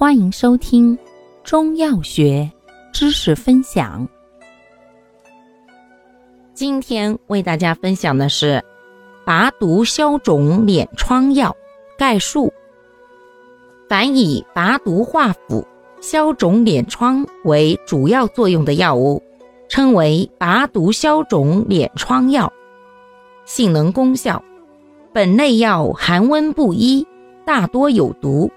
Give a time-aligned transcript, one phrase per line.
[0.00, 0.98] 欢迎收听
[1.44, 2.50] 中药学
[2.90, 4.08] 知识分享。
[6.54, 8.64] 今天为大家分享的是
[9.26, 11.54] 拔毒消肿敛疮药
[11.98, 12.50] 概述。
[13.90, 15.68] 凡以拔毒化腐、
[16.00, 19.22] 消肿敛疮为主要作用的药物，
[19.68, 22.50] 称为拔毒消肿敛疮药。
[23.44, 24.42] 性能功效：
[25.12, 27.06] 本类药寒温不一，
[27.44, 28.50] 大多有毒。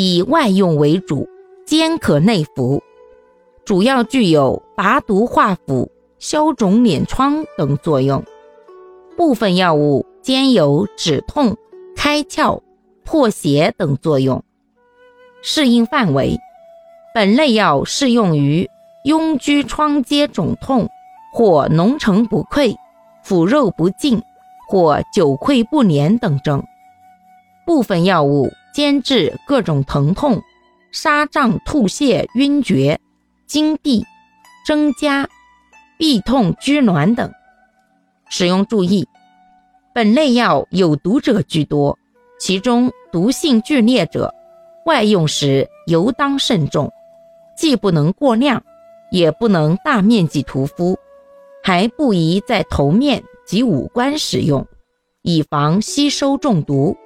[0.00, 1.28] 以外用为主，
[1.66, 2.80] 兼可内服，
[3.64, 5.90] 主要具有拔毒化腐、
[6.20, 8.22] 消肿敛疮等作用。
[9.16, 11.56] 部分药物兼有止痛、
[11.96, 12.60] 开窍、
[13.02, 14.40] 破邪等作用。
[15.42, 16.38] 适应范围：
[17.12, 18.70] 本类药适用于
[19.04, 20.88] 痈疽疮疖肿痛
[21.32, 22.72] 或脓成不溃、
[23.24, 24.22] 腐肉不净
[24.68, 26.62] 或久溃不粘等症。
[27.66, 28.48] 部分药物。
[28.72, 30.42] 兼治各种疼痛、
[30.92, 32.98] 沙胀、吐泻、晕厥、
[33.46, 34.04] 惊悸、
[34.66, 35.28] 增加、
[35.98, 37.32] 痹痛、拘挛等。
[38.28, 39.06] 使用注意：
[39.94, 41.98] 本类药有毒者居多，
[42.38, 44.32] 其中毒性剧烈者，
[44.84, 46.92] 外用时尤当慎重，
[47.56, 48.62] 既不能过量，
[49.10, 50.96] 也不能大面积涂敷，
[51.64, 54.66] 还不宜在头面及五官使用，
[55.22, 56.96] 以防吸收中毒。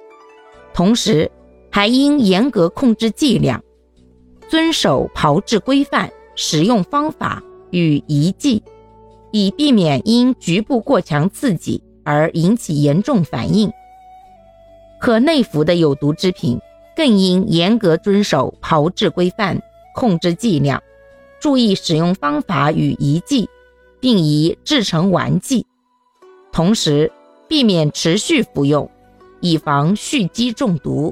[0.73, 1.31] 同时，
[1.75, 3.63] 还应严格控制剂量，
[4.47, 8.61] 遵守炮制规范、使用方法与宜剂，
[9.31, 13.71] 以避免因局部过强刺激而引起严重反应。
[15.01, 16.59] 可内服的有毒之品，
[16.95, 19.59] 更应严格遵守炮制规范，
[19.95, 20.79] 控制剂量，
[21.41, 23.49] 注意使用方法与宜剂，
[23.99, 25.65] 并宜制成丸剂。
[26.51, 27.11] 同时，
[27.47, 28.87] 避免持续服用，
[29.39, 31.11] 以防蓄积中毒。